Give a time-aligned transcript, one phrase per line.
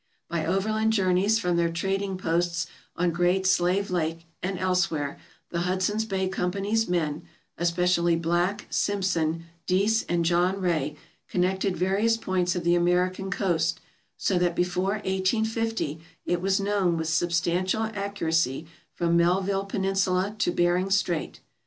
[0.29, 2.65] By overland journeys from their trading posts
[2.95, 5.19] on Great Slave Lake and elsewhere,
[5.51, 7.21] the Hudson's Bay Company's men,
[7.59, 10.95] especially Back, Simpson, Dease, and John Rae,
[11.29, 13.79] connected various points of the American coast,
[14.17, 18.65] so that before 1850 it was known with substantial accuracy
[18.95, 21.41] from Melville Peninsula to Bering Strait.